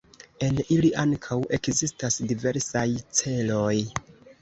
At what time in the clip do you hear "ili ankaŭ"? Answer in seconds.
0.75-1.37